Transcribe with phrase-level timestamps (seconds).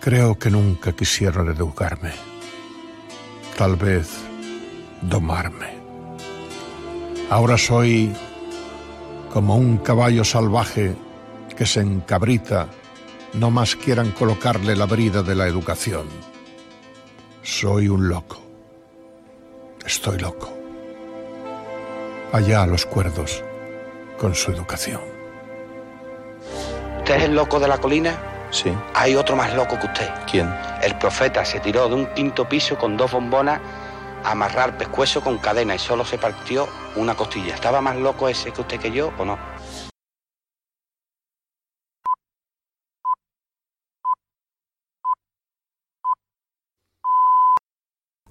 [0.00, 2.10] Creo que nunca quisieron educarme.
[3.56, 4.18] Tal vez
[5.00, 5.68] domarme.
[7.30, 8.12] Ahora soy
[9.32, 10.94] como un caballo salvaje
[11.56, 12.68] que se encabrita,
[13.34, 16.31] no más quieran colocarle la brida de la educación.
[17.42, 18.40] Soy un loco.
[19.84, 20.48] Estoy loco.
[22.32, 23.42] Allá los cuerdos
[24.16, 25.00] con su educación.
[26.98, 28.16] ¿Usted es el loco de la colina?
[28.52, 28.72] Sí.
[28.94, 30.08] Hay otro más loco que usted.
[30.30, 30.54] ¿Quién?
[30.82, 33.60] El profeta se tiró de un quinto piso con dos bombonas
[34.22, 37.54] a amarrar pescuezo con cadena y solo se partió una costilla.
[37.54, 39.36] ¿Estaba más loco ese que usted que yo o no?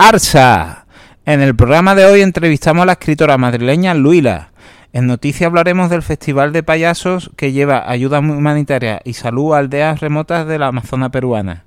[0.03, 0.87] Arsa.
[1.27, 4.49] En el programa de hoy entrevistamos a la escritora madrileña Luila.
[4.93, 9.99] En noticias hablaremos del Festival de Payasos que lleva ayuda humanitaria y salud a aldeas
[9.99, 11.65] remotas de la Amazona peruana.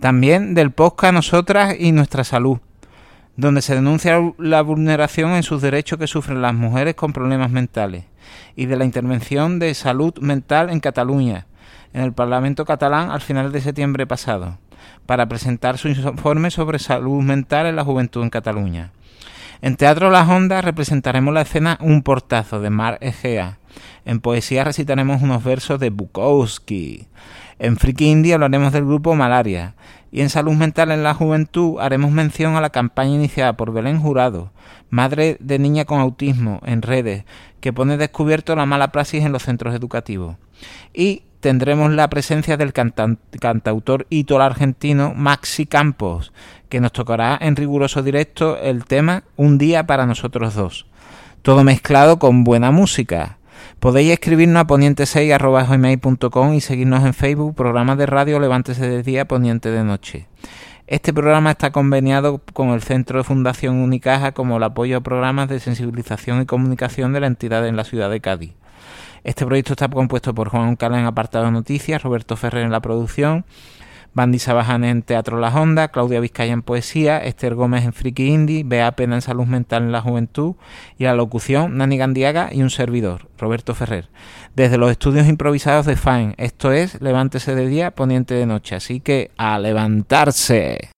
[0.00, 2.60] También del podcast Nosotras y Nuestra Salud,
[3.36, 8.06] donde se denuncia la vulneración en sus derechos que sufren las mujeres con problemas mentales,
[8.56, 11.44] y de la intervención de salud mental en Cataluña,
[11.92, 14.56] en el Parlamento catalán al final de septiembre pasado,
[15.06, 18.92] para presentar su informe sobre salud mental en la juventud en Cataluña.
[19.62, 23.58] En Teatro Las Ondas representaremos la escena Un portazo de Mar Egea.
[24.06, 27.08] En poesía recitaremos unos versos de Bukowski.
[27.58, 29.74] En Friki Indie hablaremos del grupo Malaria.
[30.10, 34.00] Y en Salud Mental en la Juventud haremos mención a la campaña iniciada por Belén
[34.00, 34.50] Jurado,
[34.88, 37.24] madre de niña con autismo, en redes,
[37.60, 40.36] que pone descubierto la mala praxis en los centros educativos.
[40.94, 46.32] Y tendremos la presencia del cantautor ítolo argentino Maxi Campos,
[46.68, 50.86] que nos tocará en riguroso directo el tema Un día para nosotros dos.
[51.42, 53.38] Todo mezclado con buena música.
[53.78, 59.70] Podéis escribirnos a poniente6.com y seguirnos en Facebook, programa de radio Levántese de Día, Poniente
[59.70, 60.28] de Noche.
[60.86, 65.48] Este programa está conveniado con el Centro de Fundación Unicaja como el apoyo a programas
[65.48, 68.54] de sensibilización y comunicación de la entidad en la ciudad de Cádiz.
[69.24, 72.80] Este proyecto está compuesto por Juan Cala en apartado de noticias, Roberto Ferrer en la
[72.80, 73.44] producción,
[74.12, 78.64] Bandy Sabaján en Teatro La Honda, Claudia Vizcaya en poesía, Esther Gómez en Friki Indie,
[78.64, 80.54] Bea Pena en Salud Mental en la Juventud
[80.98, 84.08] y la locución Nani Gandiaga y un servidor, Roberto Ferrer.
[84.56, 89.00] Desde los estudios improvisados de FAIN, esto es Levántese de día, poniente de noche, así
[89.00, 90.90] que a levantarse.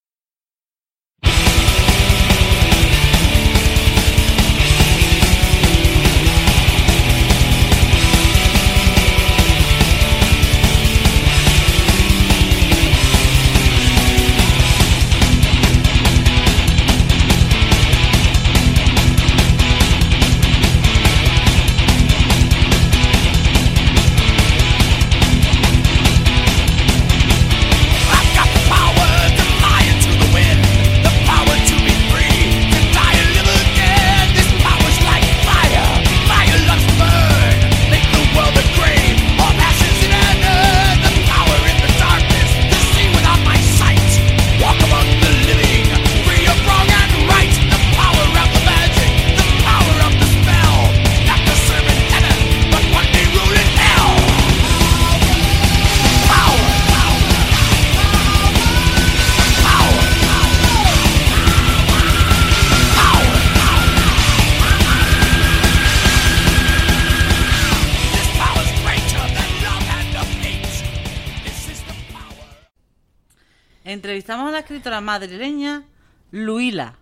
[73.93, 75.85] Entrevistamos a la escritora madrileña
[76.31, 76.97] Luila.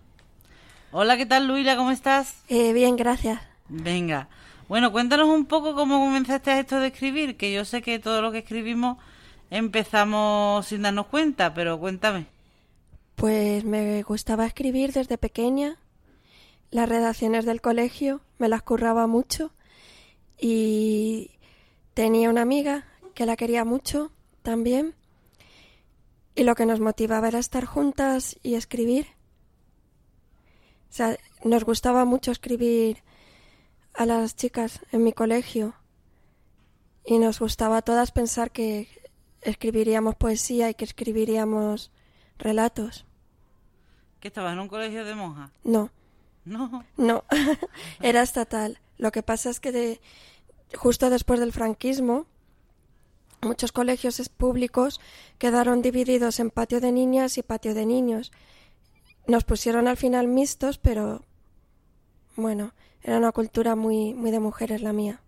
[0.91, 1.77] Hola, ¿qué tal Luila?
[1.77, 2.43] ¿Cómo estás?
[2.49, 3.39] Eh, bien, gracias.
[3.69, 4.27] Venga.
[4.67, 8.33] Bueno, cuéntanos un poco cómo comenzaste esto de escribir, que yo sé que todo lo
[8.33, 8.97] que escribimos
[9.49, 12.25] empezamos sin darnos cuenta, pero cuéntame.
[13.15, 15.77] Pues me gustaba escribir desde pequeña.
[16.71, 19.53] Las redacciones del colegio me las curraba mucho
[20.37, 21.31] y
[21.93, 22.83] tenía una amiga
[23.13, 24.11] que la quería mucho
[24.41, 24.93] también
[26.35, 29.07] y lo que nos motivaba era estar juntas y escribir.
[30.89, 33.03] O sea, nos gustaba mucho escribir
[33.93, 35.75] a las chicas en mi colegio
[37.05, 38.87] y nos gustaba a todas pensar que
[39.41, 41.91] escribiríamos poesía y que escribiríamos
[42.37, 43.05] relatos.
[44.19, 45.51] ¿Que estabas en un colegio de monjas?
[45.63, 45.89] No.
[46.45, 46.83] No.
[46.97, 47.23] No,
[48.01, 48.79] era estatal.
[48.97, 50.01] Lo que pasa es que de,
[50.75, 52.27] justo después del franquismo,
[53.41, 54.99] muchos colegios públicos
[55.37, 58.31] quedaron divididos en patio de niñas y patio de niños.
[59.27, 61.23] nos pusieron al final mixtos, pero
[62.35, 62.73] bueno,
[63.03, 65.21] era una cultura muy, muy de mujeres la mía.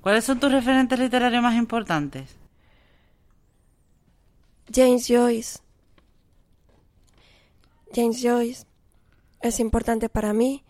[0.00, 2.36] ¿Cuáles son tus referentes literarios más importantes?
[4.72, 5.58] James Joyce.
[7.94, 8.66] James Joyce
[9.40, 10.64] es importante para mí.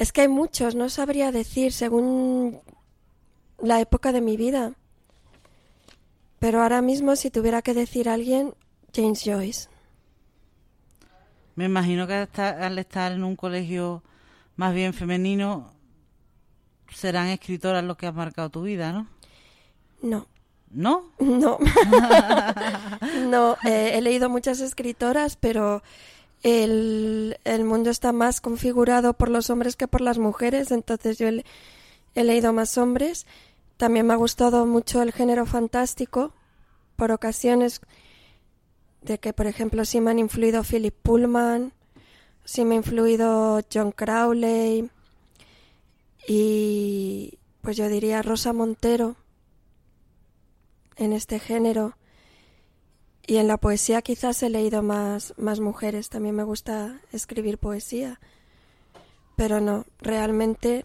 [0.00, 2.58] Es que hay muchos, no sabría decir según
[3.62, 4.72] la época de mi vida.
[6.38, 8.54] Pero ahora mismo si tuviera que decir a alguien,
[8.94, 9.68] James Joyce.
[11.54, 14.02] Me imagino que al estar en un colegio
[14.56, 15.70] más bien femenino,
[16.94, 19.06] serán escritoras los que han marcado tu vida, ¿no?
[20.00, 20.26] No.
[20.70, 21.10] ¿No?
[21.20, 21.58] No.
[23.28, 25.82] no, eh, he leído muchas escritoras, pero
[26.42, 31.28] el, el, mundo está más configurado por los hombres que por las mujeres, entonces yo
[31.28, 31.44] he,
[32.14, 33.26] he leído más hombres.
[33.76, 36.32] También me ha gustado mucho el género fantástico,
[36.96, 37.80] por ocasiones
[39.02, 41.72] de que, por ejemplo, sí me han influido Philip Pullman,
[42.44, 44.90] sí me ha influido John Crowley
[46.26, 49.16] y pues yo diría Rosa Montero
[50.96, 51.94] en este género.
[53.26, 58.18] Y en la poesía quizás he leído más, más mujeres, también me gusta escribir poesía.
[59.36, 60.84] Pero no, realmente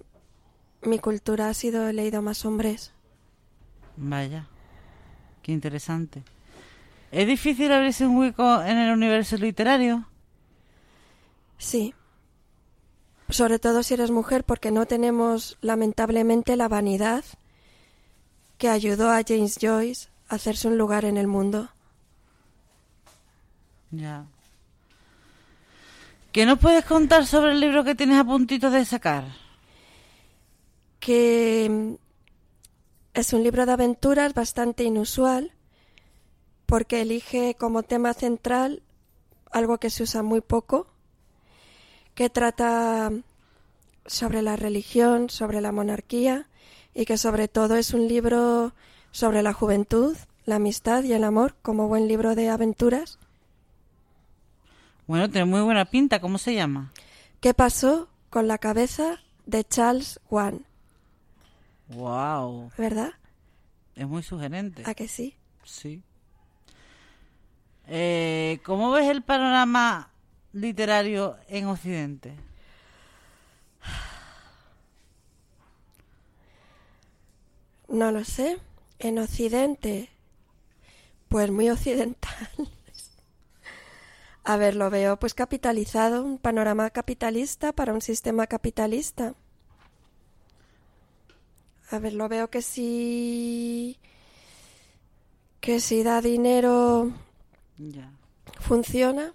[0.84, 2.92] mi cultura ha sido he leído más hombres.
[3.98, 4.48] Vaya,
[5.42, 6.24] qué interesante.
[7.12, 10.08] ¿Es difícil abrirse un hueco en el universo literario?
[11.58, 11.94] Sí.
[13.30, 17.24] Sobre todo si eres mujer, porque no tenemos, lamentablemente, la vanidad
[18.58, 21.70] que ayudó a James Joyce a hacerse un lugar en el mundo.
[23.98, 24.26] Ya.
[26.32, 29.24] ¿Qué nos puedes contar sobre el libro que tienes a puntito de sacar?
[31.00, 31.94] Que mm,
[33.14, 35.54] es un libro de aventuras bastante inusual
[36.66, 38.82] porque elige como tema central
[39.52, 40.88] algo que se usa muy poco,
[42.16, 43.12] que trata
[44.06, 46.48] sobre la religión, sobre la monarquía
[46.94, 48.74] y que sobre todo es un libro
[49.12, 53.20] sobre la juventud, la amistad y el amor como buen libro de aventuras.
[55.08, 56.20] Bueno, tiene muy buena pinta.
[56.20, 56.92] ¿Cómo se llama?
[57.40, 60.66] ¿Qué pasó con la cabeza de Charles Wan?
[61.90, 62.72] Wow.
[62.78, 63.12] ¿Verdad?
[63.96, 64.84] Es muy sugerente.
[64.86, 65.36] ¿A que sí?
[65.64, 66.02] Sí.
[67.88, 70.10] Eh, ¿Cómo ves el panorama
[70.54, 72.34] literario en Occidente?
[77.88, 78.58] No lo sé.
[78.98, 80.10] En Occidente,
[81.30, 82.50] pues muy occidental.
[84.46, 89.34] A ver, lo veo pues capitalizado, un panorama capitalista para un sistema capitalista.
[91.90, 93.98] A ver, lo veo que si
[95.60, 97.12] que si da dinero
[98.60, 99.34] funciona,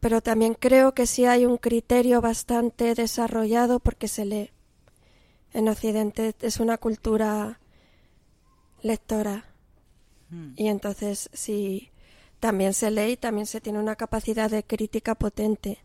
[0.00, 4.50] pero también creo que sí hay un criterio bastante desarrollado porque se lee.
[5.52, 7.60] En Occidente es una cultura
[8.82, 9.44] lectora
[10.30, 10.54] Hmm.
[10.56, 11.90] y entonces sí
[12.40, 15.78] también se lee y también se tiene una capacidad de crítica potente.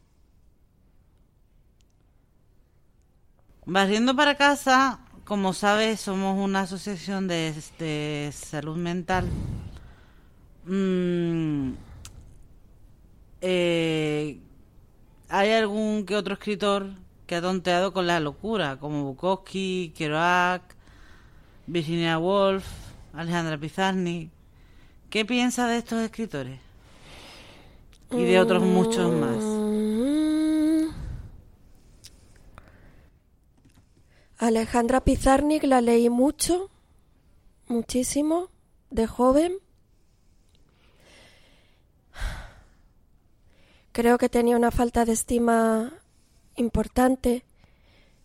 [3.66, 9.28] Barriendo para casa, como sabes, somos una asociación de, de salud mental.
[10.66, 11.74] Mm,
[13.42, 14.40] eh,
[15.30, 16.88] ¿Hay algún que otro escritor
[17.26, 20.76] que ha tonteado con la locura, como Bukowski, Kerouac,
[21.68, 22.66] Virginia Woolf,
[23.14, 24.32] Alejandra Pizarnik?
[25.12, 26.58] ¿Qué piensa de estos escritores?
[28.12, 29.44] Y de otros muchos más.
[29.44, 30.88] Mm.
[34.38, 36.70] Alejandra Pizarnik la leí mucho,
[37.68, 38.52] muchísimo,
[38.90, 39.58] de joven.
[43.92, 45.92] Creo que tenía una falta de estima
[46.56, 47.44] importante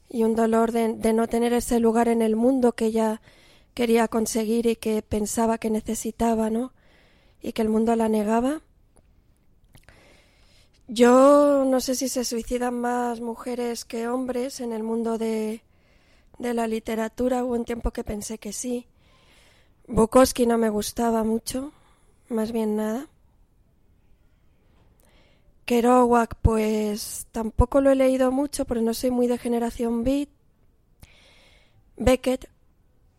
[0.08, 3.20] y un dolor de, de no tener ese lugar en el mundo que ella
[3.74, 6.75] quería conseguir y que pensaba que necesitaba, ¿no?
[7.46, 8.60] Y que el mundo la negaba.
[10.88, 15.62] Yo no sé si se suicidan más mujeres que hombres en el mundo de,
[16.40, 17.44] de la literatura.
[17.44, 18.88] Hubo un tiempo que pensé que sí.
[19.86, 21.70] Bukowski no me gustaba mucho,
[22.28, 23.06] más bien nada.
[25.66, 30.30] Kerouac, pues tampoco lo he leído mucho, pero no soy muy de generación beat.
[31.96, 32.50] Beckett,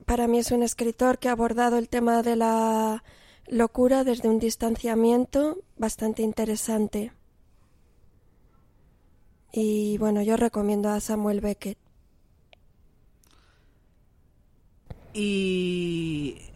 [0.06, 3.06] para mí es un escritor que ha abordado el tema de la
[3.48, 7.12] locura desde un distanciamiento bastante interesante.
[9.52, 11.78] Y bueno, yo recomiendo a Samuel Beckett.
[15.14, 16.48] Y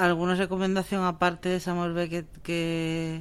[0.00, 3.20] ¿Alguna recomendación aparte de Samuel Beckett que,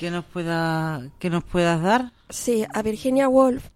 [0.00, 2.12] que nos pueda que nos puedas dar?
[2.30, 3.68] Sí, a Virginia Woolf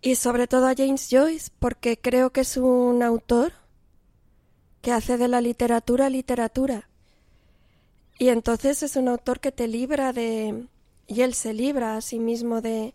[0.00, 3.52] y sobre todo a James Joyce porque creo que es un autor
[4.86, 6.88] que hace de la literatura literatura.
[8.20, 10.68] Y entonces es un autor que te libra de
[11.08, 12.94] y él se libra a sí mismo de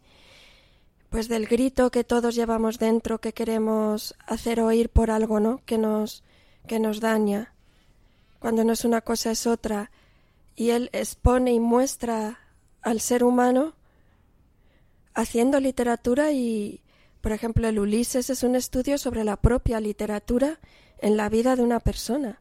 [1.09, 5.59] pues del grito que todos llevamos dentro que queremos hacer oír por algo, ¿no?
[5.65, 6.23] que nos
[6.65, 7.53] que nos daña.
[8.39, 9.91] Cuando no es una cosa es otra
[10.55, 12.39] y él expone y muestra
[12.81, 13.73] al ser humano
[15.13, 16.79] haciendo literatura y
[17.19, 20.57] por ejemplo el Ulises es un estudio sobre la propia literatura
[21.01, 22.39] en la vida de una persona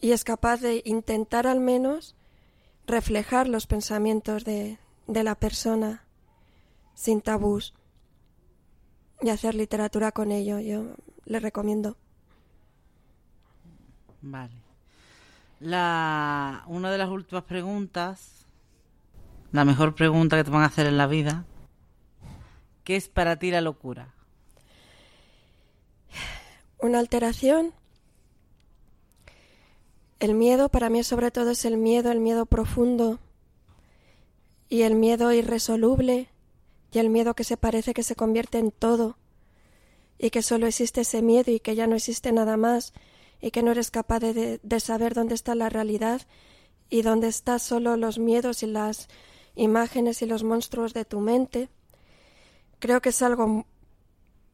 [0.00, 2.16] y es capaz de intentar al menos
[2.86, 6.04] reflejar los pensamientos de, de la persona
[6.94, 7.74] sin tabús
[9.20, 10.58] y hacer literatura con ello.
[10.58, 10.96] Yo
[11.26, 11.96] le recomiendo.
[14.22, 14.54] Vale.
[15.60, 18.46] La, una de las últimas preguntas,
[19.52, 21.44] la mejor pregunta que te van a hacer en la vida,
[22.84, 24.14] ¿qué es para ti la locura?
[26.82, 27.74] Una alteración.
[30.18, 33.18] El miedo para mí sobre todo es el miedo, el miedo profundo
[34.68, 36.28] y el miedo irresoluble
[36.92, 39.16] y el miedo que se parece que se convierte en todo
[40.18, 42.94] y que solo existe ese miedo y que ya no existe nada más
[43.42, 46.22] y que no eres capaz de, de saber dónde está la realidad
[46.88, 49.08] y dónde están solo los miedos y las
[49.54, 51.68] imágenes y los monstruos de tu mente.
[52.78, 53.66] Creo que es algo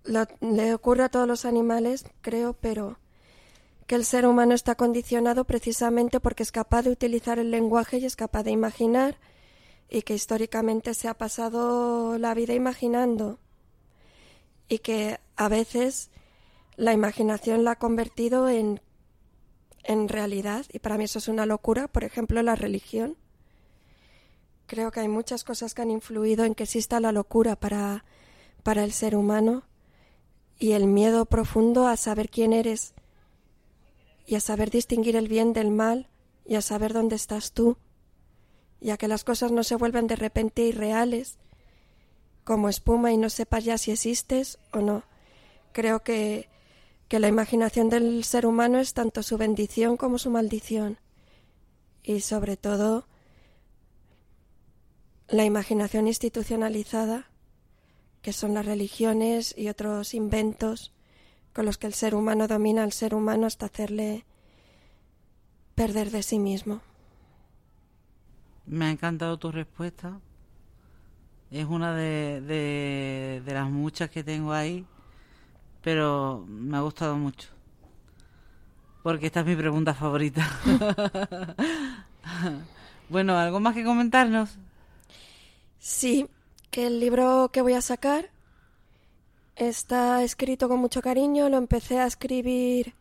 [0.07, 2.99] le ocurre a todos los animales, creo, pero
[3.87, 8.05] que el ser humano está condicionado precisamente porque es capaz de utilizar el lenguaje y
[8.05, 9.19] es capaz de imaginar
[9.89, 13.39] y que históricamente se ha pasado la vida imaginando.
[14.69, 16.11] Y que a veces
[16.75, 18.81] la imaginación la ha convertido en,
[19.85, 20.67] en realidad.
[20.73, 23.17] Y para mí eso es una locura, por ejemplo, la religión.
[24.67, 28.05] Creo que hay muchas cosas que han influido en que exista la locura para,
[28.65, 29.63] para el ser humano
[30.59, 32.95] y el miedo profundo a saber quién eres
[34.27, 36.09] y a saber distinguir el bien del mal
[36.45, 37.77] y a saber dónde estás tú
[38.81, 41.39] ya que las cosas no se vuelven de repente irreales,
[42.45, 45.05] como espuma y no sepas ya si existes o no.
[45.73, 46.49] Creo que,
[47.09, 50.99] que la imaginación del ser humano es tanto su bendición como su maldición,
[52.03, 53.09] y sobre todo
[55.29, 57.31] la imaginación institucionalizada,
[58.27, 60.91] que son las religiones y otros inventos
[61.53, 64.25] con los que el ser humano domina al ser humano hasta hacerle
[65.77, 66.81] perder de sí mismo.
[68.67, 70.19] Me ha encantado tu respuesta.
[71.53, 72.41] Es una de,
[73.45, 74.85] de, las muchas que tengo ahí,
[75.81, 77.49] pero me ha gustado mucho.
[79.05, 80.45] Porque esta es mi pregunta favorita.
[83.09, 84.59] bueno, ¿algo más que comentarnos?
[85.79, 86.29] Sí,
[86.77, 88.31] el libro que voy a sacar
[89.55, 91.49] está escrito con mucho cariño.
[91.49, 92.95] Lo empecé a escribir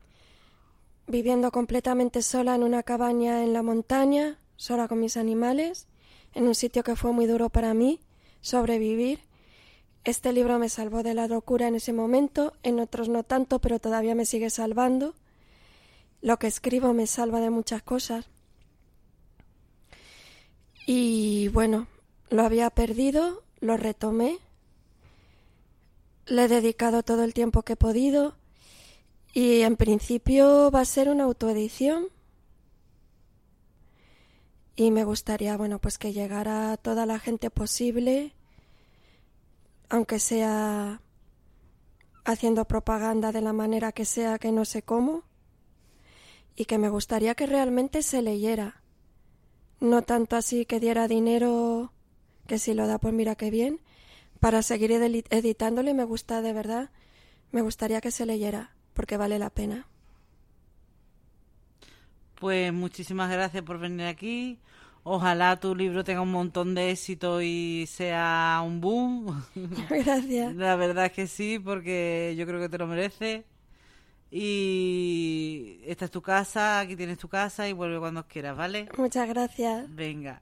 [1.08, 5.88] viviendo completamente sola en una cabaña en la montaña sola con mis animales,
[6.34, 8.00] en un sitio que fue muy duro para mí,
[8.42, 9.20] sobrevivir.
[10.04, 13.80] Este libro me salvó de la locura en ese momento, en otros no tanto, pero
[13.80, 15.16] todavía me sigue salvando.
[16.22, 18.30] Lo que escribo me salva de muchas cosas.
[20.88, 21.88] Y bueno,
[22.30, 24.40] lo había perdido, lo retomé,
[26.28, 28.36] le he dedicado todo el tiempo que he podido
[29.34, 32.08] y en principio va a ser una autoedición.
[34.78, 38.34] Y me gustaría, bueno, pues que llegara toda la gente posible,
[39.90, 41.02] aunque sea
[42.26, 45.24] haciendo propaganda de la manera que sea, que no sé cómo,
[46.56, 48.82] y que me gustaría que realmente se leyera,
[49.80, 51.92] no tanto así que diera dinero,
[52.48, 53.80] que si lo da, pues mira qué bien,
[54.40, 56.90] para seguir editándole me gusta de verdad,
[57.52, 59.88] me gustaría que se leyera, porque vale la pena.
[62.36, 64.60] Pues muchísimas gracias por venir aquí.
[65.04, 69.44] Ojalá tu libro tenga un montón de éxito y sea un boom.
[69.90, 70.56] Gracias.
[70.56, 73.46] La verdad es que sí, porque yo creo que te lo merece.
[74.32, 78.90] Y esta es tu casa, aquí tienes tu casa y vuelve cuando quieras, ¿vale?
[78.98, 79.86] Muchas gracias.
[79.94, 80.42] Venga.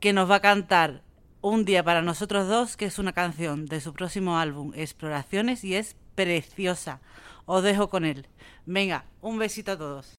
[0.00, 1.02] Que nos va a cantar
[1.42, 5.74] Un día para nosotros dos, que es una canción de su próximo álbum, Exploraciones, y
[5.74, 7.00] es preciosa.
[7.46, 8.26] Os dejo con él.
[8.66, 10.14] Venga, un besito a todos.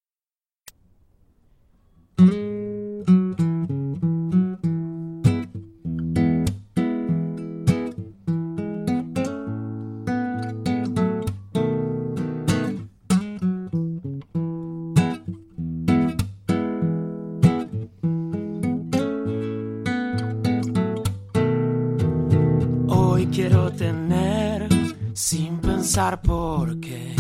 [26.11, 27.15] Pensar por qué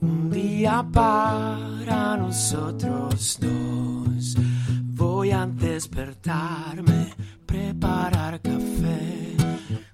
[0.00, 4.36] un día para nosotros dos.
[4.94, 7.14] Voy a despertarme,
[7.46, 9.36] preparar café.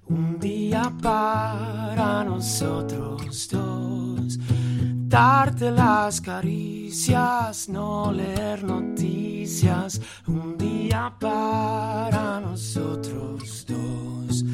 [0.07, 4.39] Un día para nosotros dos.
[5.07, 10.01] Darte las caricias, no leer noticias.
[10.27, 14.45] Un día para nosotros dos.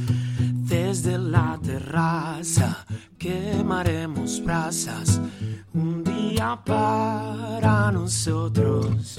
[0.67, 2.84] Desde la terraza
[3.25, 5.19] quemaremos brasas.
[5.73, 9.17] Un día para nosotros.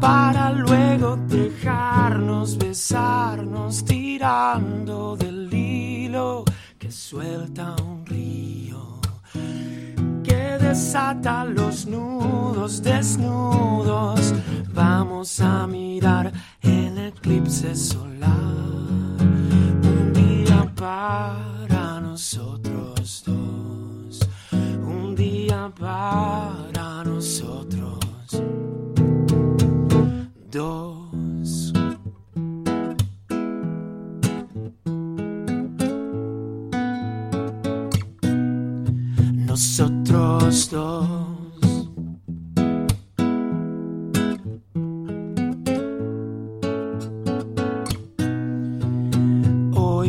[0.00, 6.44] Para luego dejarnos besarnos tirando del hilo
[6.76, 8.98] que suelta un río.
[10.24, 14.34] Que desata los nudos desnudos.
[14.74, 18.32] Vamos a mirar el eclipse solar.
[19.92, 22.63] Un día para nosotros
[23.04, 24.20] dos.
[24.82, 27.98] Un día para nosotros
[30.50, 31.72] dos.
[39.46, 41.33] Nosotros dos.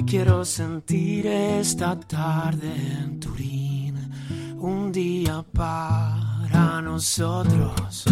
[0.05, 4.11] Quiero sentir esta tarde en Turín,
[4.57, 8.05] un día para nosotros.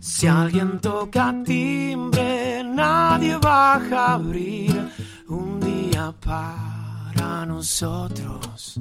[0.00, 4.90] Si alguien toca timbre, nadie baja a abrir,
[5.28, 8.80] un día para nosotros.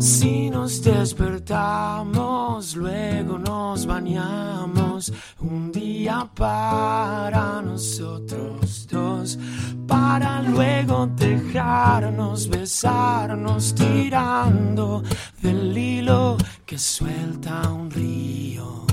[0.00, 9.38] Si nos despertamos, luego nos bañamos, un día para nosotros dos,
[9.86, 15.02] para luego dejarnos besarnos tirando
[15.42, 18.86] del hilo que suelta un río,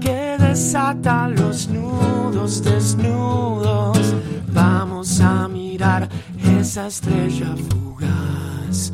[0.00, 4.14] que desata los nudos desnudos.
[4.54, 6.08] Vamos a mirar
[6.42, 8.90] esa estrella fugaz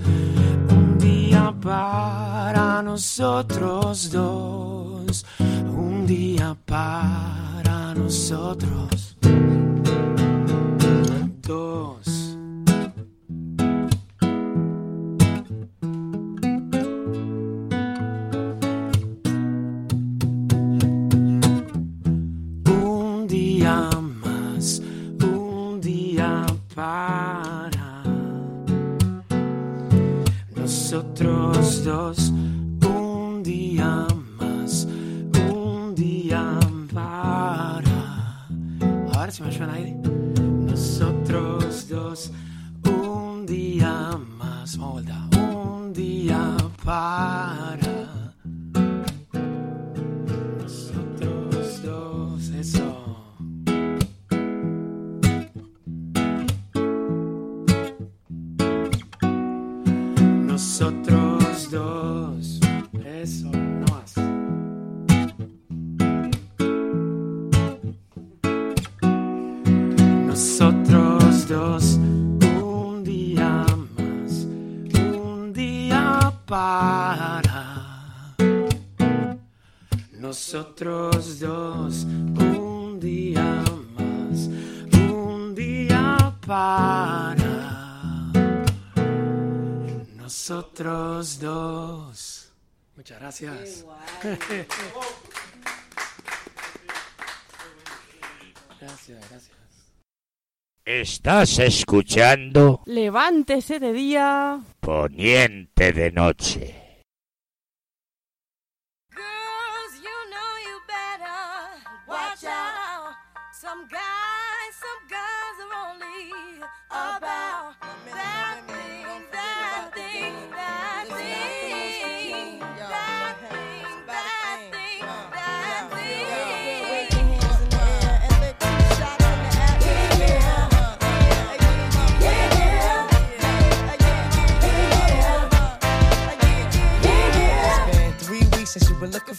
[1.61, 9.17] para nosotros dos, un día para nosotros
[11.43, 12.18] dos.
[31.89, 34.07] Un día
[34.39, 34.87] más,
[35.51, 36.59] un día
[36.93, 38.47] para.
[39.15, 39.97] Ahora se me suena aire.
[40.67, 42.31] Nosotros dos,
[42.85, 45.57] un día más, vamos a volver.
[45.57, 47.48] un día para.
[80.51, 84.49] Nosotros dos, un día más,
[84.95, 88.33] un día para.
[90.17, 92.51] Nosotros dos.
[92.97, 93.85] Muchas gracias.
[98.81, 99.51] Gracias, gracias.
[100.83, 104.61] Estás escuchando Levántese de día.
[104.81, 106.88] Poniente de Noche.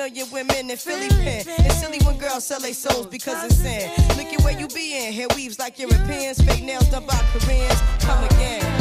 [0.00, 1.44] million women in Philly pen.
[1.46, 3.90] It's silly when girls sell their souls because it's sin.
[4.16, 5.12] Look at where you be in.
[5.12, 6.40] Hair weaves like Europeans.
[6.40, 7.80] Fake nails done by Koreans.
[8.00, 8.79] Come again.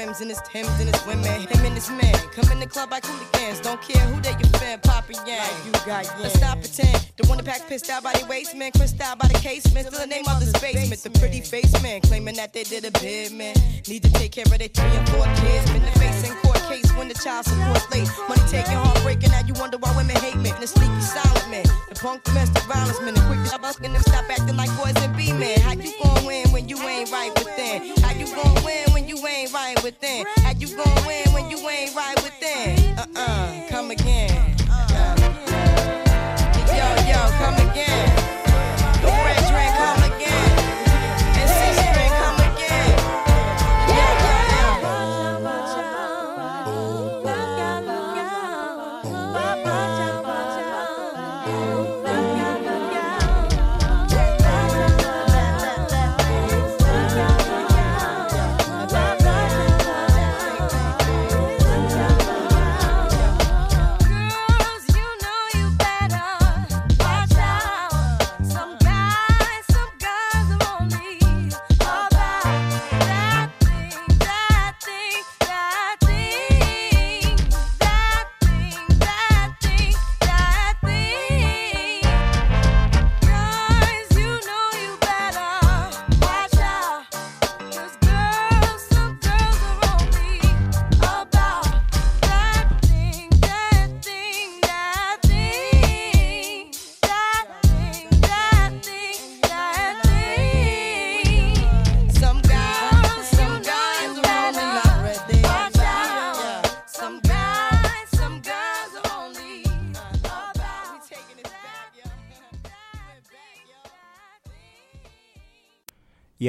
[0.00, 1.24] Rims and his Timbs and his women.
[1.24, 2.14] Him and his men.
[2.32, 3.60] come in the club like hooligans.
[3.60, 5.50] Don't care who they your fan, Papa Yang.
[5.66, 7.12] you got Let's not pretend.
[7.16, 9.86] The one that pack pissed out by the waist man, crissed out by the casement.
[9.86, 11.02] Still the name of the basement.
[11.02, 13.54] The pretty face man claiming that they did a bid man.
[13.88, 15.70] Need to take care of their three and four kids.
[15.72, 18.08] Been the face in court case when the child support late.
[18.28, 19.30] Money taking, heartbreaking.
[19.30, 20.54] Now you wonder why women hate men.
[20.60, 24.24] The sneaky silent man, the punk domestic violence man, the quick to and them stop
[24.30, 25.58] acting like boys and be men.
[25.60, 27.96] How you gon' win when you ain't right within?
[28.04, 30.24] How you gon' win when you ain't right within?
[30.44, 32.98] How you gon' win when you ain't right within?
[32.98, 34.49] Uh uh, come again.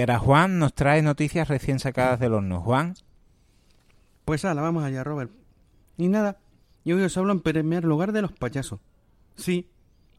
[0.01, 2.61] Ahora Juan nos trae noticias recién sacadas del horno.
[2.61, 2.95] Juan,
[4.25, 5.31] Pues ala, vamos allá, Robert.
[5.97, 6.37] Y nada,
[6.85, 8.79] yo hoy os hablo en primer lugar de los payasos.
[9.35, 9.69] Sí,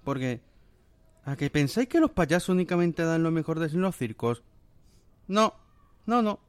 [0.04, 0.40] porque...
[1.24, 4.42] ¿A que pensáis que los payasos únicamente dan lo mejor de los circos?
[5.28, 5.54] No,
[6.04, 6.40] no, no.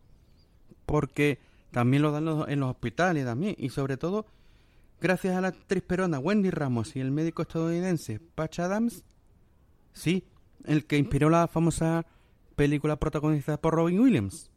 [0.88, 3.56] Porque también lo dan en los hospitales también.
[3.60, 4.26] Y sobre todo,
[5.00, 9.04] gracias a la actriz peruana Wendy Ramos y el médico estadounidense Patch Adams.
[9.94, 10.26] Sí,
[10.66, 12.06] el que inspiró la famosa
[12.56, 14.52] película protagonizada por Robin Williams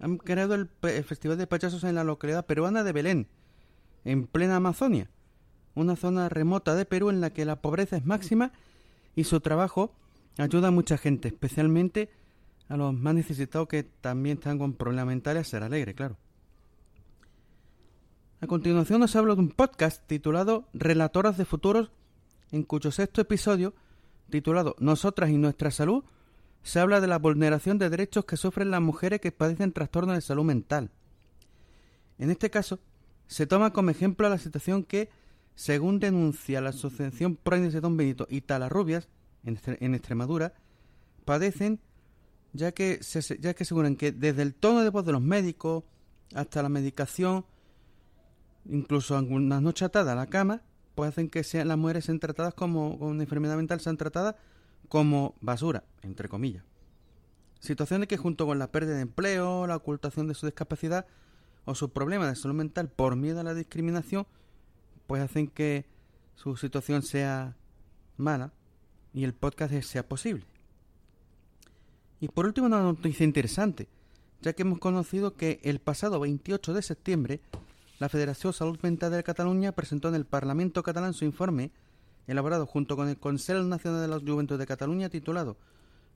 [0.00, 0.68] han creado el
[1.04, 3.28] Festival de Payasos en la localidad peruana de Belén,
[4.04, 5.08] en plena Amazonia,
[5.74, 8.52] una zona remota de Perú en la que la pobreza es máxima
[9.14, 9.94] y su trabajo
[10.36, 12.10] ayuda a mucha gente, especialmente
[12.68, 16.16] a los más necesitados que también están con problemas mentales, a ser alegre, claro.
[18.40, 21.92] A continuación os hablo de un podcast titulado Relatoras de Futuros,
[22.50, 23.74] en cuyo sexto episodio,
[24.28, 26.04] titulado Nosotras y nuestra salud,
[26.64, 30.22] se habla de la vulneración de derechos que sufren las mujeres que padecen trastornos de
[30.22, 30.90] salud mental.
[32.18, 32.80] En este caso,
[33.26, 35.10] se toma como ejemplo la situación que,
[35.54, 39.08] según denuncia la Asociación Pro de Don Benito y Talarrubias,
[39.44, 40.54] en, en Extremadura,
[41.26, 41.80] padecen
[42.54, 45.84] ya que, se, ya que aseguran que desde el tono de voz de los médicos
[46.34, 47.44] hasta la medicación,
[48.64, 50.62] incluso algunas noches atadas a la cama,
[50.94, 54.36] pues hacen que sean, las mujeres sean tratadas como con una enfermedad mental, sean tratadas
[54.88, 56.64] como basura, entre comillas.
[57.60, 61.06] Situación de que junto con la pérdida de empleo, la ocultación de su discapacidad
[61.64, 64.26] o sus problemas de salud mental por miedo a la discriminación,
[65.06, 65.86] pues hacen que
[66.34, 67.56] su situación sea
[68.16, 68.52] mala
[69.12, 70.44] y el podcast sea posible.
[72.20, 73.88] Y por último una noticia interesante,
[74.42, 77.40] ya que hemos conocido que el pasado 28 de septiembre
[77.98, 81.70] la Federación Salud Mental de Cataluña presentó en el Parlamento catalán su informe
[82.26, 85.56] elaborado junto con el Consejo Nacional de la Juventud de Cataluña titulado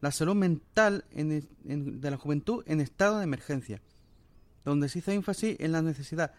[0.00, 3.80] La salud mental de la juventud en estado de emergencia,
[4.64, 6.32] donde se hizo énfasis en la necesidad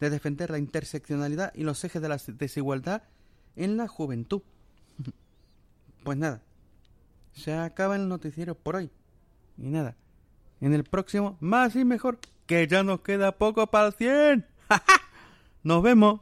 [0.00, 3.02] de defender la interseccionalidad y los ejes de la desigualdad
[3.56, 4.42] en la juventud.
[6.04, 6.42] pues nada,
[7.32, 8.90] se acaba el noticiero por hoy.
[9.58, 9.96] Y nada,
[10.60, 14.46] en el próximo, más y mejor, que ya nos queda poco para el 100.
[14.68, 15.00] ¡Ja, ja!
[15.62, 16.20] Nos vemos.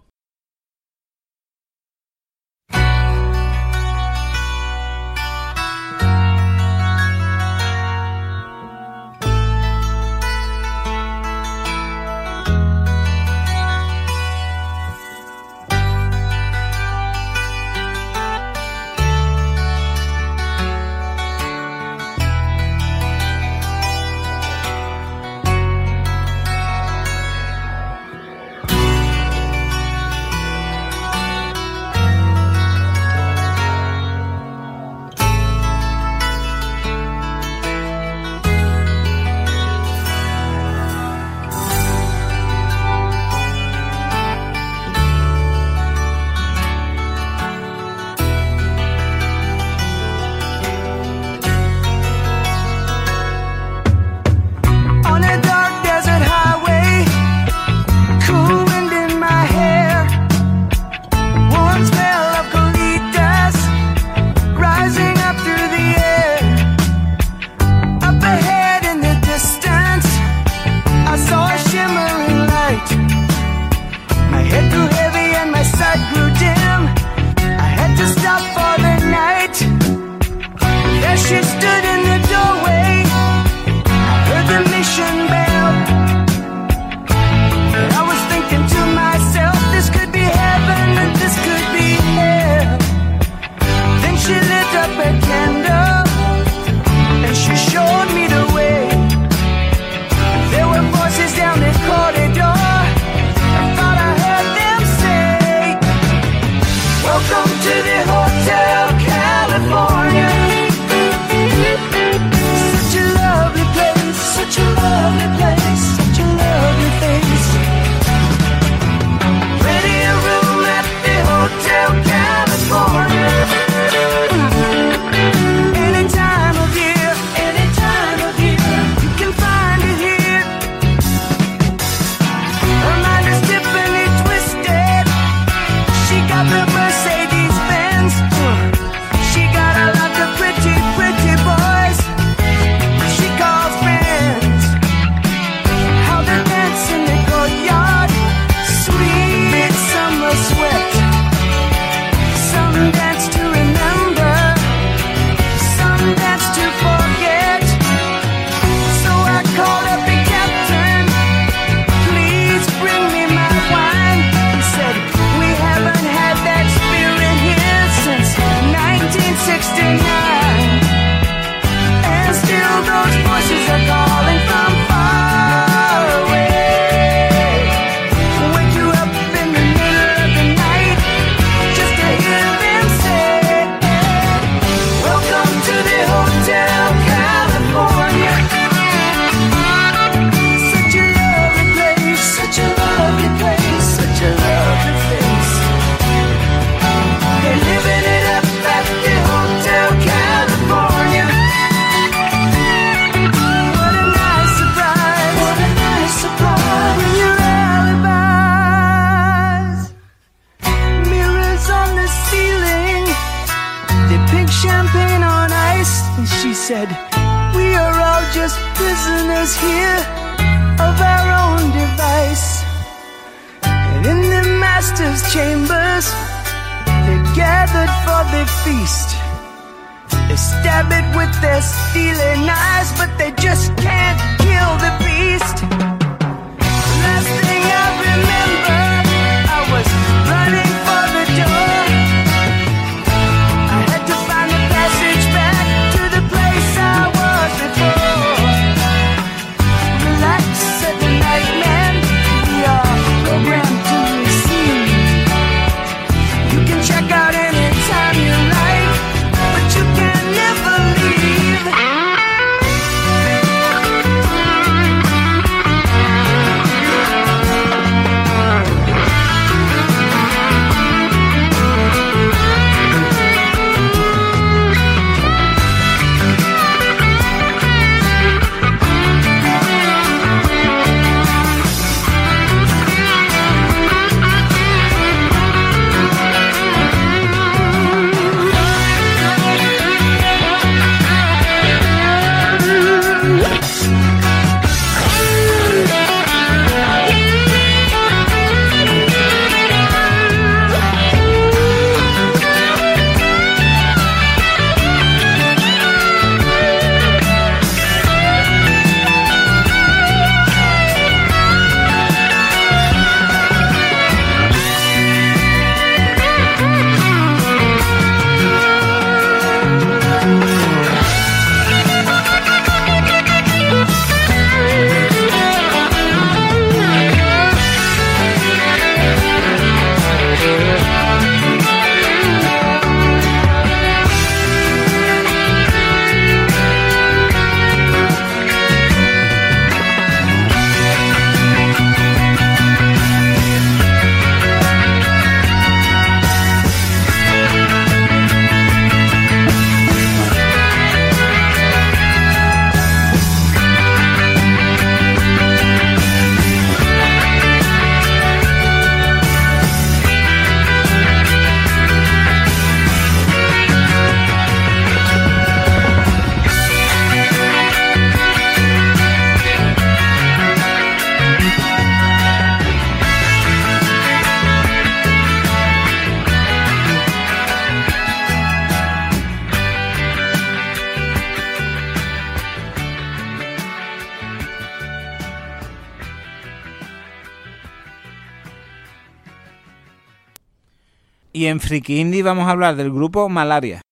[391.44, 393.82] Friki Indie vamos a hablar del grupo Malaria.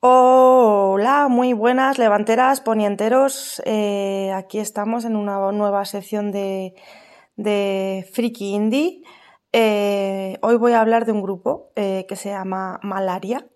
[0.00, 3.62] Hola, muy buenas levanteras, ponienteros.
[3.64, 6.74] Eh, aquí estamos en una nueva sección de,
[7.36, 9.02] de Friki Indie.
[9.52, 13.46] Eh, hoy voy a hablar de un grupo eh, que se llama Malaria.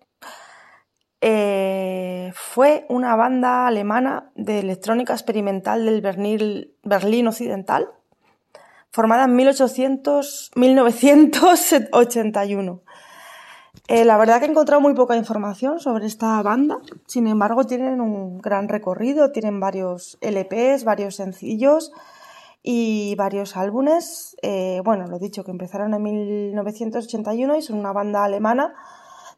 [2.33, 7.89] Fue una banda alemana de electrónica experimental del Berlín, Berlín Occidental,
[8.91, 12.81] formada en 1800, 1981.
[13.89, 18.01] Eh, la verdad que he encontrado muy poca información sobre esta banda, sin embargo tienen
[18.01, 21.93] un gran recorrido, tienen varios LPs, varios sencillos
[22.61, 24.35] y varios álbumes.
[24.41, 28.73] Eh, bueno, lo dicho, que empezaron en 1981 y son una banda alemana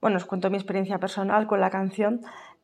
[0.00, 2.20] bueno, os cuento mi experiencia personal con la canción.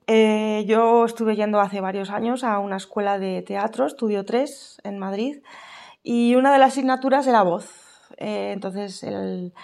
[0.06, 4.98] Eh, yo estuve yendo hace varios años a una escuela de teatro, Estudio 3, en
[4.98, 5.42] Madrid,
[6.02, 7.70] y una de las asignaturas era voz.
[8.18, 9.54] Eh, entonces, el,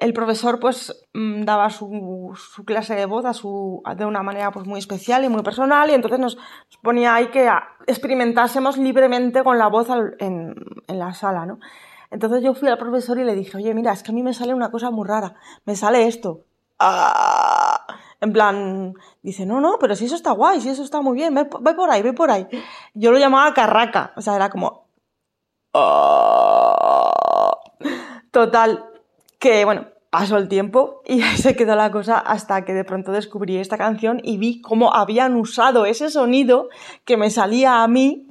[0.00, 4.50] el profesor pues mm, daba su, su clase de voz a su, de una manera
[4.50, 6.38] pues muy especial y muy personal y entonces nos,
[6.82, 7.50] ponía ahí que
[7.86, 9.88] experimentásemos libremente con la voz
[10.18, 10.54] en,
[10.86, 11.58] en la sala, ¿no?
[12.10, 14.34] Entonces yo fui al profesor y le dije, oye, mira, es que a mí me
[14.34, 15.34] sale una cosa muy rara,
[15.64, 16.44] me sale esto.
[16.78, 17.86] Ah,
[18.20, 21.34] en plan, dice, no, no, pero si eso está guay, si eso está muy bien,
[21.34, 22.46] ve, ve por ahí, ve por ahí.
[22.92, 24.86] Yo lo llamaba carraca, o sea, era como...
[25.74, 27.52] "Ah".
[28.30, 28.84] Total,
[29.42, 33.10] que bueno, pasó el tiempo y ahí se quedó la cosa hasta que de pronto
[33.12, 36.68] descubrí esta canción y vi cómo habían usado ese sonido
[37.04, 38.28] que me salía a mí,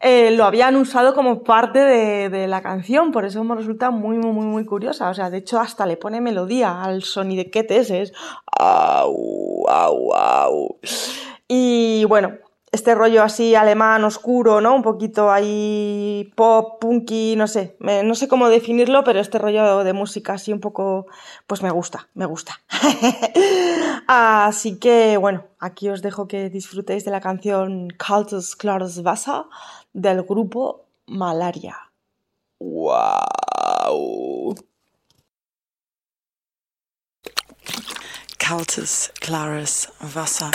[0.00, 4.18] eh, lo habían usado como parte de, de la canción, por eso me resulta muy,
[4.18, 5.08] muy, muy, muy curiosa.
[5.08, 8.12] O sea, de hecho, hasta le pone melodía al sonidequete ese, es
[8.46, 10.78] au, au, au.
[11.48, 12.34] Y bueno,
[12.70, 14.74] este rollo así alemán oscuro, ¿no?
[14.74, 19.84] Un poquito ahí pop, punky, no sé, me- no sé cómo definirlo, pero este rollo
[19.84, 21.06] de música así un poco,
[21.46, 22.60] pues me gusta, me gusta.
[24.06, 29.44] así que bueno, aquí os dejo que disfrutéis de la canción Kaltes Klares Wasser
[29.92, 31.76] del grupo Malaria.
[32.60, 34.54] ¡Wow!
[38.38, 40.50] Kaltes, klares Wasser.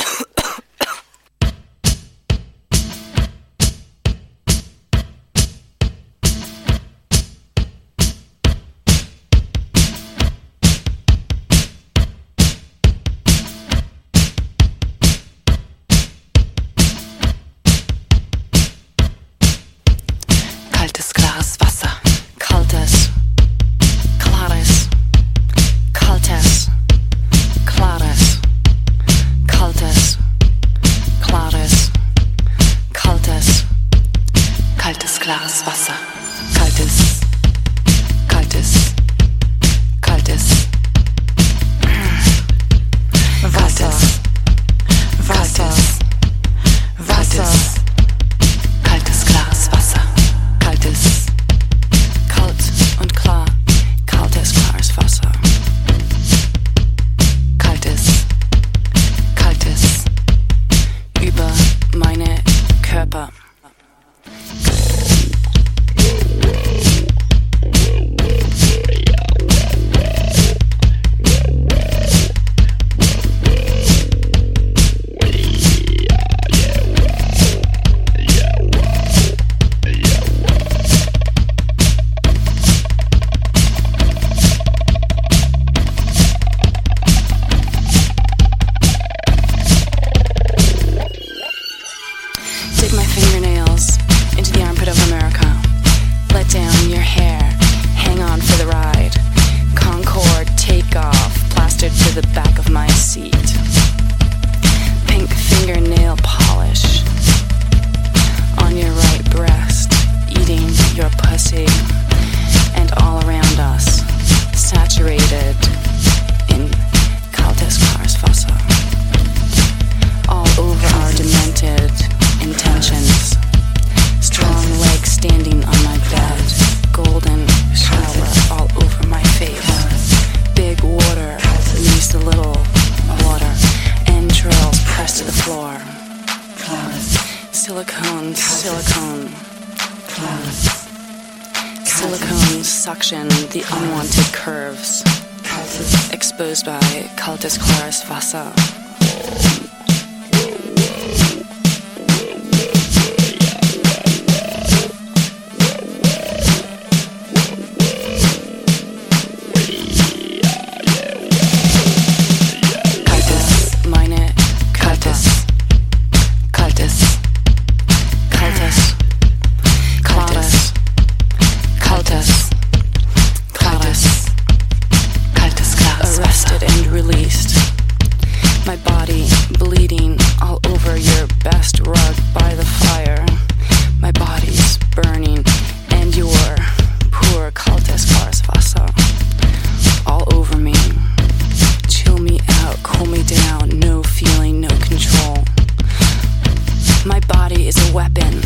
[197.14, 198.42] My body is a weapon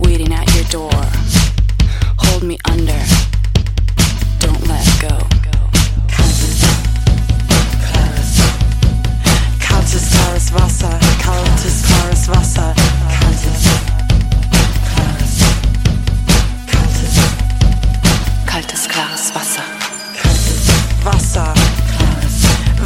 [0.00, 0.98] waiting at your door.
[2.24, 2.98] Hold me under,
[4.40, 5.14] don't let go.
[9.60, 12.72] Kaltes, klares Wasser, kaltes, klares Wasser,
[13.20, 13.64] kaltes,
[14.88, 15.34] klares,
[18.46, 19.68] Kaltes, klares Wasser.
[21.04, 21.52] Wasser,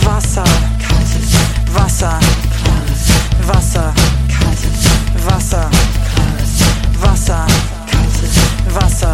[0.04, 0.50] Wasser,
[1.76, 2.18] Wasser,
[3.46, 4.21] Wasser,
[5.26, 5.70] Wasser,
[7.00, 7.46] Wasser,
[7.94, 8.34] Wasser,
[8.74, 9.11] Wasser,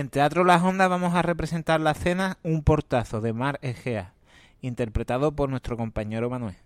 [0.00, 4.14] en Teatro Las Ondas vamos a representar la escena Un portazo de Mar Egea,
[4.62, 6.56] interpretado por nuestro compañero Manuel.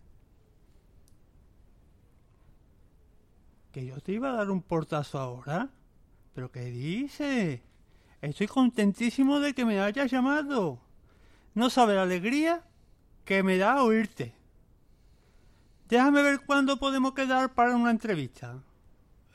[3.72, 5.68] ¿Que yo te iba a dar un portazo ahora?
[6.32, 7.61] ¿Pero qué dices?
[8.22, 10.78] Estoy contentísimo de que me hayas llamado.
[11.55, 12.62] No sabe la alegría
[13.24, 14.32] que me da oírte.
[15.89, 18.62] Déjame ver cuándo podemos quedar para una entrevista.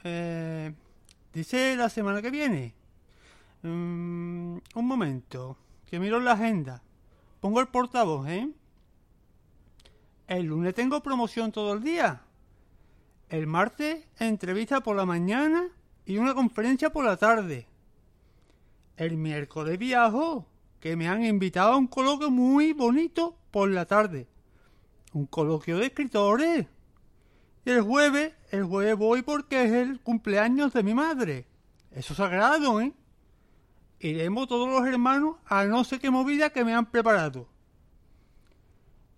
[0.06, 0.74] Eh,
[1.34, 2.79] dice la semana que viene.
[3.62, 6.82] Mm, un momento, que miro la agenda.
[7.42, 8.50] Pongo el portavoz, ¿eh?
[10.28, 12.22] El lunes tengo promoción todo el día.
[13.30, 15.70] El martes, entrevista por la mañana
[16.06, 17.68] y una conferencia por la tarde.
[18.98, 20.46] El miércoles viajo,
[20.80, 24.28] que me han invitado a un coloquio muy bonito por la tarde.
[25.14, 26.68] Un coloquio de escritores.
[27.66, 31.46] Y el jueves, el jueves voy porque es el cumpleaños de mi madre.
[31.92, 32.94] Eso es sagrado, ¿eh?
[34.00, 37.48] Iremos todos los hermanos a no sé qué movida que me han preparado.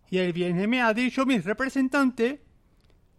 [0.10, 2.42] Y el viernes me ha dicho mi representante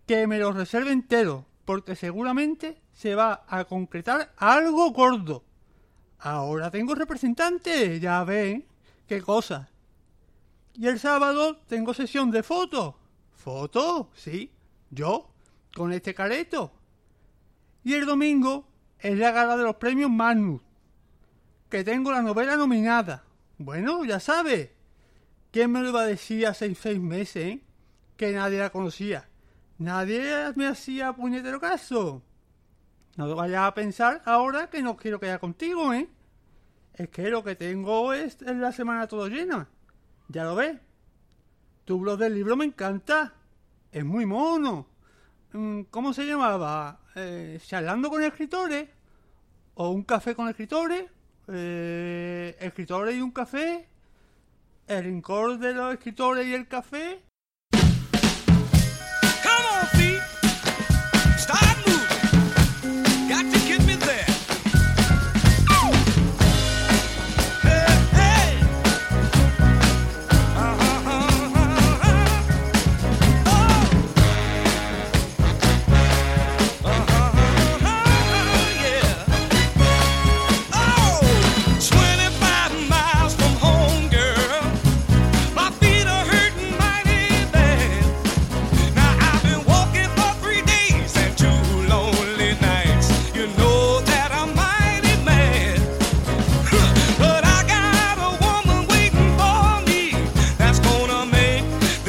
[0.06, 5.44] que me lo reserve entero, porque seguramente se va a concretar algo gordo.
[6.18, 8.66] Ahora tengo representante, ya ven,
[9.06, 9.70] qué cosa.
[10.74, 12.94] Y el sábado tengo sesión de fotos.
[13.32, 14.06] ¿Fotos?
[14.14, 14.50] Sí,
[14.90, 15.30] yo,
[15.74, 16.72] con este careto.
[17.84, 18.66] Y el domingo
[18.98, 20.60] es la gala de los premios Magnus,
[21.73, 23.25] que tengo la novela nominada.
[23.57, 24.77] Bueno, ya sabe.
[25.51, 27.64] ¿Quién me lo iba a decir hace seis meses, eh?
[28.18, 29.27] Que nadie la conocía.
[29.79, 32.23] Nadie me hacía puñetero caso.
[33.16, 36.11] No te vayas a pensar ahora que no quiero quedar contigo, ¿eh?
[36.93, 39.66] Es que lo que tengo es, es la semana todo llena.
[40.29, 40.79] Ya lo ves.
[41.87, 43.33] Tu blog del libro me encanta.
[43.91, 44.89] Es muy mono.
[45.55, 47.01] Mm, ¿Cómo se llamaba?
[47.14, 48.91] Eh, ¿Charlando con escritores?
[49.73, 51.11] ¿O un café con escritores?
[51.55, 53.86] Eh, ¿Escritores y un café?
[54.88, 57.20] ¿El rincón de los escritores y el café?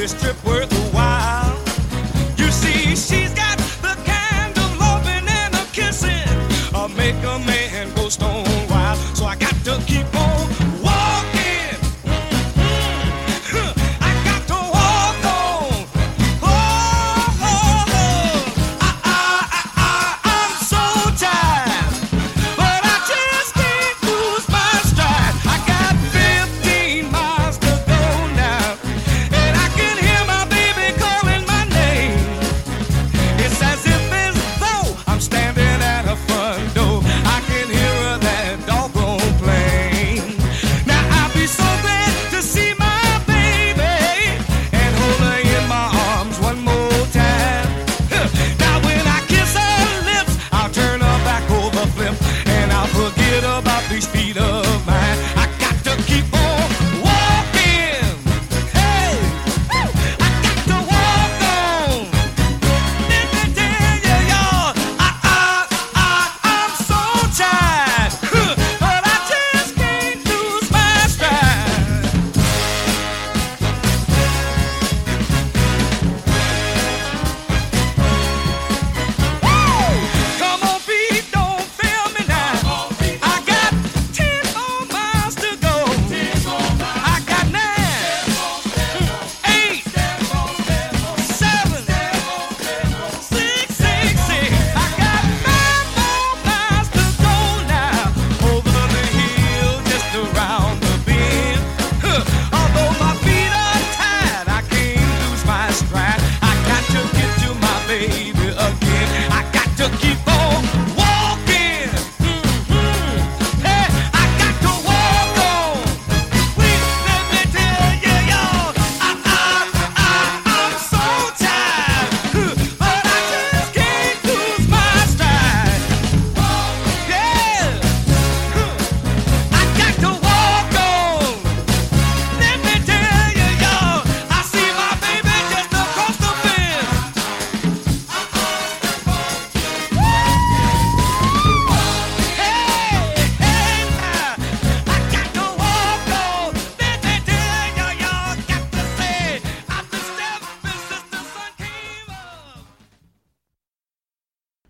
[0.04, 0.63] this trip worth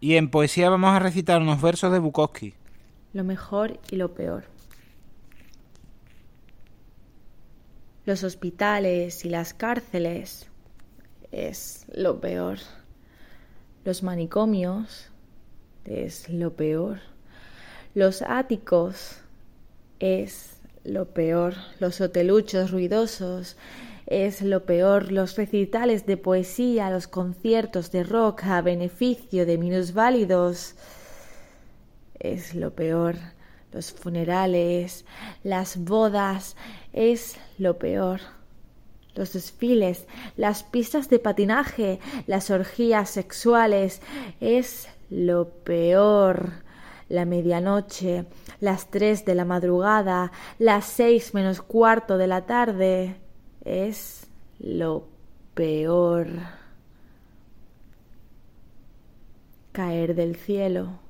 [0.05, 2.53] Y en poesía vamos a recitar unos versos de Bukowski.
[3.15, 4.45] Lo mejor y lo peor.
[8.05, 10.47] Los hospitales y las cárceles
[11.33, 12.59] es lo peor.
[13.87, 15.09] Los manicomios
[15.87, 17.01] es lo peor.
[17.95, 19.21] Los áticos
[20.01, 21.55] es lo peor.
[21.81, 23.57] Los hoteluchos ruidosos
[24.07, 25.13] es lo peor.
[25.13, 30.75] Los recitales de poesía, los conciertos de rock a beneficio de minusválidos
[32.19, 33.17] es lo peor.
[33.73, 35.05] Los funerales,
[35.43, 36.57] las bodas
[36.93, 38.21] es lo peor.
[39.15, 44.01] Los desfiles, las pistas de patinaje, las orgías sexuales
[44.41, 46.65] es lo peor.
[47.09, 48.25] La medianoche,
[48.61, 53.24] las tres de la madrugada, las seis menos cuarto de la tarde
[53.65, 54.27] es
[54.59, 55.07] lo
[55.55, 56.29] peor.
[59.73, 61.01] Caer del cielo,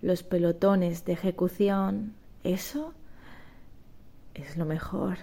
[0.00, 2.14] los pelotones de ejecución,
[2.44, 2.94] eso
[4.34, 5.18] es lo mejor.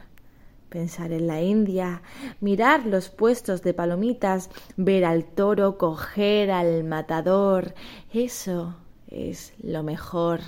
[0.70, 2.02] Pensar en la India,
[2.42, 7.74] mirar los puestos de palomitas, ver al toro coger al matador,
[8.12, 8.76] eso
[9.08, 10.42] es lo mejor.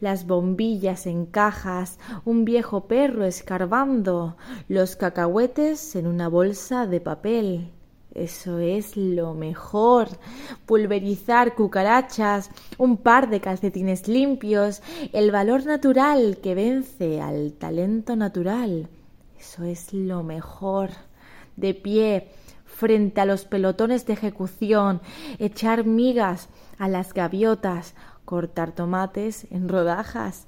[0.00, 4.36] Las bombillas en cajas, un viejo perro escarbando,
[4.68, 7.72] los cacahuetes en una bolsa de papel.
[8.14, 10.08] Eso es lo mejor.
[10.66, 18.88] Pulverizar cucarachas, un par de calcetines limpios, el valor natural que vence al talento natural.
[19.38, 20.90] Eso es lo mejor.
[21.56, 22.28] De pie,
[22.64, 25.00] frente a los pelotones de ejecución,
[25.38, 26.48] echar migas
[26.78, 27.94] a las gaviotas,
[28.28, 30.46] cortar tomates en rodajas.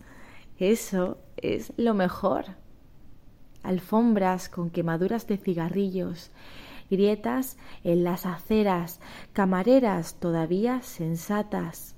[0.59, 2.45] Eso es lo mejor.
[3.63, 6.31] Alfombras con quemaduras de cigarrillos,
[6.91, 9.01] grietas en las aceras,
[9.33, 11.97] camareras todavía sensatas.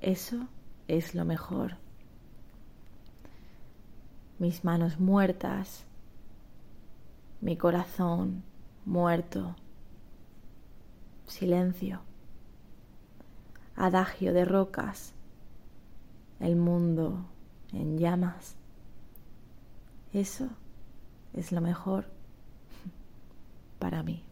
[0.00, 0.48] Eso
[0.88, 1.76] es lo mejor.
[4.40, 5.86] Mis manos muertas,
[7.40, 8.42] mi corazón
[8.84, 9.54] muerto,
[11.28, 12.00] silencio,
[13.76, 15.12] adagio de rocas,
[16.40, 17.26] el mundo
[17.72, 18.56] en llamas.
[20.12, 20.48] Eso
[21.34, 22.06] es lo mejor
[23.78, 24.26] para mí.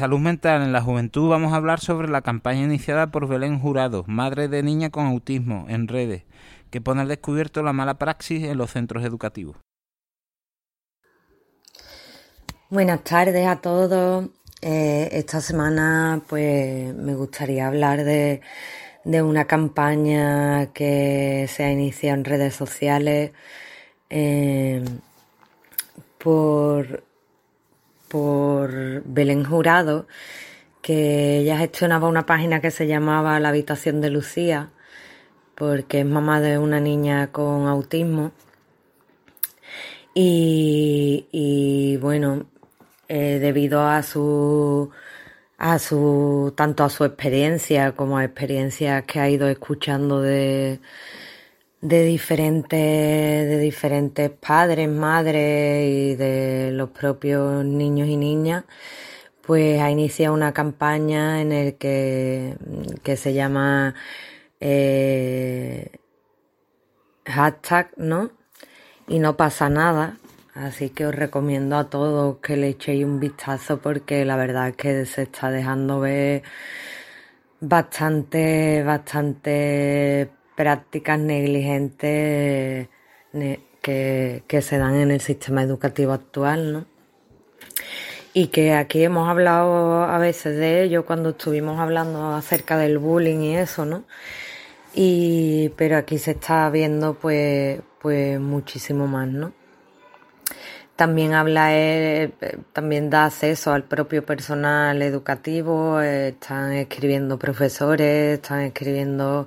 [0.00, 4.02] Salud mental en la juventud vamos a hablar sobre la campaña iniciada por Belén Jurado,
[4.06, 6.24] madre de niña con autismo, en redes,
[6.70, 9.58] que pone al descubierto la mala praxis en los centros educativos.
[12.70, 14.30] Buenas tardes a todos.
[14.62, 18.40] Eh, esta semana pues me gustaría hablar de,
[19.04, 23.32] de una campaña que se ha iniciado en redes sociales
[24.08, 24.82] eh,
[26.16, 27.04] por,
[28.10, 30.06] por Belén Jurado,
[30.82, 34.70] que ella gestionaba una página que se llamaba La Habitación de Lucía,
[35.54, 38.32] porque es mamá de una niña con autismo.
[40.12, 42.46] Y, bueno,
[43.08, 44.90] eh, debido a su
[45.58, 50.80] a su tanto a su experiencia como a experiencias que ha ido escuchando de
[51.80, 58.64] de diferentes de diferentes padres, madres y de los propios niños y niñas,
[59.42, 62.56] pues ha iniciado una campaña en el que,
[63.02, 63.94] que se llama
[64.60, 65.90] eh,
[67.26, 68.30] hashtag, ¿no?
[69.08, 70.18] Y no pasa nada.
[70.54, 74.76] Así que os recomiendo a todos que le echéis un vistazo porque la verdad es
[74.76, 76.42] que se está dejando ver
[77.60, 82.88] bastante, bastante prácticas negligentes
[83.32, 86.86] ne- que, que se dan en el sistema educativo actual, ¿no?
[88.34, 93.40] Y que aquí hemos hablado a veces de ello cuando estuvimos hablando acerca del bullying
[93.40, 94.04] y eso, ¿no?
[94.94, 99.54] Y, pero aquí se está viendo pues, pues muchísimo más, ¿no?
[100.94, 108.34] También habla, eh, eh, también da acceso al propio personal educativo, eh, están escribiendo profesores,
[108.34, 109.46] están escribiendo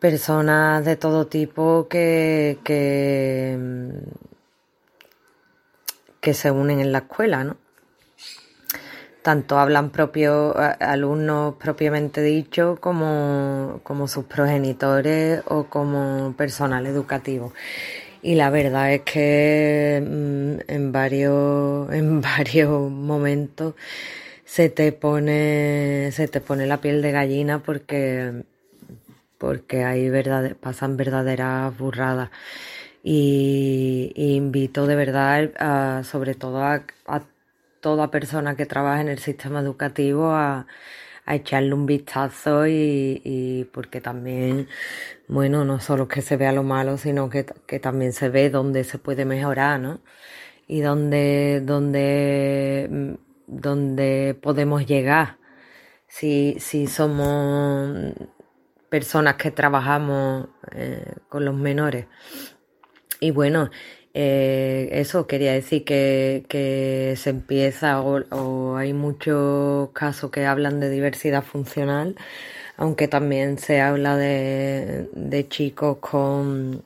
[0.00, 3.56] personas de todo tipo que, que,
[6.20, 7.56] que se unen en la escuela, ¿no?
[9.22, 17.52] Tanto hablan propios alumnos propiamente dicho como, como sus progenitores o como personal educativo.
[18.22, 23.74] Y la verdad es que mm, en varios, en varios momentos
[24.44, 28.42] se te pone, se te pone la piel de gallina porque,
[29.40, 29.78] porque
[30.10, 32.30] verdade- pasan verdaderas burradas.
[33.02, 36.84] Y, invito de verdad, sobre todo a,
[37.80, 40.66] toda persona que trabaja en el sistema educativo a,
[41.26, 44.68] echarle un vistazo y, porque también,
[45.28, 48.84] bueno, no solo que se vea lo malo, sino que, que también se ve dónde
[48.84, 50.00] se puede mejorar, ¿no?
[50.68, 53.16] Y dónde, dónde,
[53.46, 55.38] dónde podemos llegar
[56.08, 58.14] si, si somos
[58.90, 62.06] personas que trabajamos eh, con los menores.
[63.20, 63.70] Y bueno,
[64.12, 70.90] eh, eso quería decir que, que se empieza o, hay muchos casos que hablan de
[70.90, 72.16] diversidad funcional,
[72.76, 76.82] aunque también se habla de, de chicos con,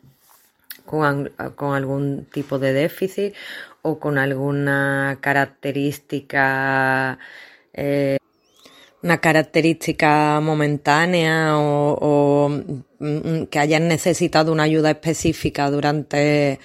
[0.85, 3.35] con, con algún tipo de déficit
[3.83, 7.19] o con alguna característica
[7.73, 8.19] eh,
[9.05, 12.49] una característica momentánea o,
[12.99, 16.59] mm, que hayan necesitado una ayuda específica durante,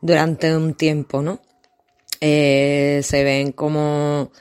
[0.00, 1.40] durante un tiempo, ¿no?
[2.22, 4.32] Eh, se ven como,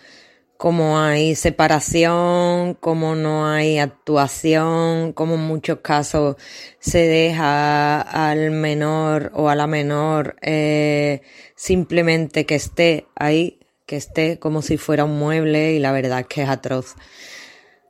[0.58, 6.38] como hay separación, como no hay actuación, como en muchos casos
[6.80, 11.22] se deja al menor o a la menor eh,
[11.56, 16.28] simplemente que esté ahí, que esté como si fuera un mueble y la verdad es
[16.28, 16.96] que es atroz.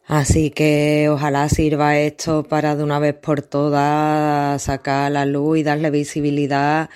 [0.06, 5.64] Así que ojalá sirva esto para de una vez por todas sacar la luz y
[5.64, 6.89] darle visibilidad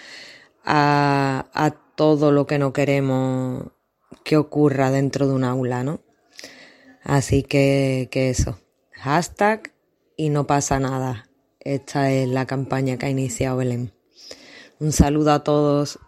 [0.66, 3.64] a, a todo lo que no queremos
[4.24, 6.02] que ocurra dentro de un aula, ¿no?
[7.04, 8.60] Así que, que eso.
[8.92, 9.72] Hashtag
[10.18, 11.30] y no pasa nada.
[11.62, 13.94] Esta es la campaña que ha iniciado Belén.
[14.80, 16.00] Un saludo a todos.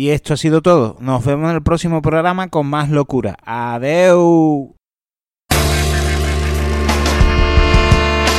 [0.00, 0.96] Y esto ha sido todo.
[0.98, 3.36] Nos vemos en el próximo programa con más locura.
[3.44, 4.74] Adeu.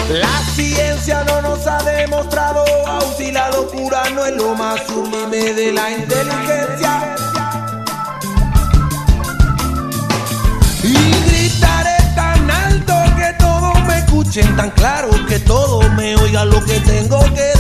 [0.10, 5.54] La ciencia no nos ha demostrado aún si la locura no es lo más sublime
[5.54, 7.16] de la inteligencia.
[10.82, 10.96] Y
[11.30, 16.80] gritaré tan alto que todos me escuchen, tan claro que todos me oigan lo que
[16.80, 17.51] tengo que